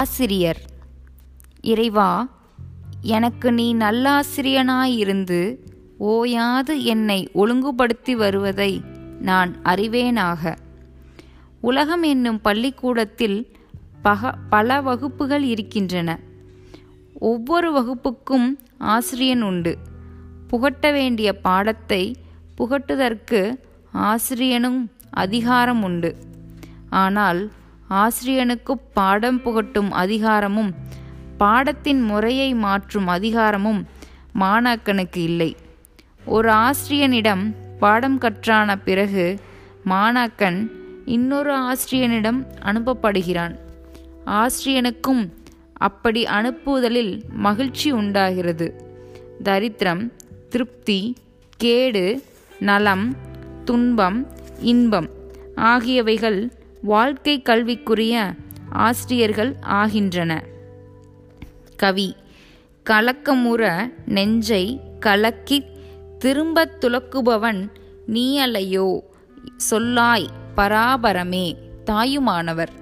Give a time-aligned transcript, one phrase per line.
[0.00, 0.60] ஆசிரியர்.
[1.60, 2.28] இறைவா
[3.02, 5.56] எனக்கு நீ நல்லாசிரியனாயிருந்து
[5.98, 8.82] ஓயாது என்னை ஒழுங்குபடுத்தி வருவதை
[9.20, 10.56] நான் அறிவேனாக.
[11.60, 13.52] உலகம் என்னும் பள்ளிக்கூடத்தில்
[14.04, 16.18] பக பல வகுப்புகள் இருக்கின்றன.
[17.14, 19.78] ஒவ்வொரு வகுப்புக்கும் ஆசிரியன் உண்டு.
[20.48, 22.16] புகட்ட வேண்டிய பாடத்தை
[22.58, 23.54] புகட்டுதற்கு
[23.92, 26.16] ஆசிரியனும் அதிகாரம் உண்டு.
[26.90, 27.50] ஆனால்
[27.90, 30.74] ஆசிரியனுக்கு பாடம் புகட்டும் அதிகாரமும்
[31.38, 33.86] பாடத்தின் முறையை மாற்றும் அதிகாரமும்
[34.40, 35.56] மாணாக்கனுக்கு இல்லை.
[36.24, 39.38] ஒரு ஆசிரியனிடம் பாடம் கற்றான பிறகு
[39.86, 40.70] மாணாக்கன்
[41.04, 43.58] இன்னொரு ஆசிரியனிடம் அனுப்பப்படுகிறான்.
[44.26, 45.32] ஆசிரியனுக்கும்
[45.72, 48.68] அப்படி அனுப்புதலில் மகிழ்ச்சி உண்டாகிறது.
[49.42, 50.12] தரித்திரம்
[50.48, 51.16] திருப்தி
[51.56, 52.22] கேடு
[52.60, 53.16] நலம்
[53.64, 54.26] துன்பம்
[54.60, 55.08] இன்பம்
[55.56, 58.36] ஆகியவைகள் வாழ்க்கை கல்விக்குரிய
[58.70, 60.44] ஆசிரியர்கள் ஆகின்றன.
[61.76, 62.16] கவி
[62.90, 65.64] கலக்கமுற நெஞ்சை கலக்கி
[66.18, 67.68] திரும்பத் துலக்குபவன்
[68.06, 69.00] நீ அல்லையோ
[69.70, 72.72] சொல்லாய் பராபரமே தாயுமானவர்.